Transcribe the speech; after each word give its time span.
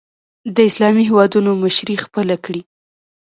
د 0.55 0.57
اسلامي 0.69 1.03
هېوادونو 1.09 1.51
مشري 1.63 1.95
خپله 2.03 2.35
کړي 2.45 2.61